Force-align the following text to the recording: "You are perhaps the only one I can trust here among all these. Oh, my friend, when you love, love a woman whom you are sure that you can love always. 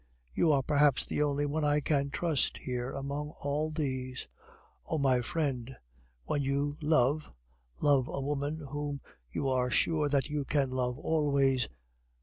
"You 0.33 0.51
are 0.51 0.63
perhaps 0.63 1.05
the 1.05 1.21
only 1.21 1.45
one 1.45 1.63
I 1.63 1.79
can 1.79 2.09
trust 2.09 2.57
here 2.57 2.89
among 2.91 3.33
all 3.43 3.69
these. 3.69 4.27
Oh, 4.87 4.97
my 4.97 5.21
friend, 5.21 5.75
when 6.23 6.41
you 6.41 6.75
love, 6.81 7.29
love 7.83 8.07
a 8.07 8.19
woman 8.19 8.61
whom 8.71 8.99
you 9.31 9.47
are 9.47 9.69
sure 9.69 10.09
that 10.09 10.27
you 10.27 10.43
can 10.43 10.71
love 10.71 10.97
always. 10.97 11.69